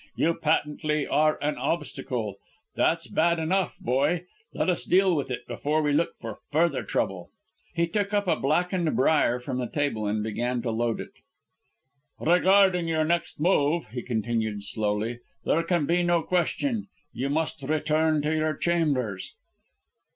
You, 0.15 0.33
patently, 0.33 1.05
are 1.05 1.37
an 1.43 1.59
obstacle! 1.59 2.37
That's 2.75 3.05
bad 3.05 3.37
enough, 3.37 3.77
boy; 3.77 4.23
let 4.51 4.67
us 4.67 4.83
deal 4.83 5.15
with 5.15 5.29
it 5.29 5.45
before 5.47 5.83
we 5.83 5.93
look 5.93 6.15
for 6.19 6.39
further 6.49 6.81
trouble." 6.81 7.29
"He 7.75 7.85
took 7.85 8.11
up 8.11 8.27
a 8.27 8.35
blackened 8.35 8.95
briar 8.95 9.39
from 9.39 9.59
the 9.59 9.69
table 9.69 10.07
and 10.07 10.23
began 10.23 10.63
to 10.63 10.71
load 10.71 10.99
it. 11.01 11.11
"Regarding 12.19 12.87
your 12.87 13.03
next 13.05 13.39
move," 13.39 13.89
he 13.89 14.01
continued 14.01 14.63
slowly, 14.63 15.19
"there 15.45 15.61
can 15.61 15.85
be 15.85 16.01
no 16.01 16.23
question. 16.23 16.87
You 17.13 17.29
must 17.29 17.61
return 17.61 18.23
to 18.23 18.33
your 18.35 18.55
chambers!" 18.55 19.35